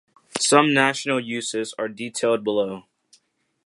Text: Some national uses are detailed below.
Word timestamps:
Some 0.39 0.73
national 0.73 1.19
uses 1.19 1.75
are 1.77 1.87
detailed 1.87 2.43
below. 2.43 2.85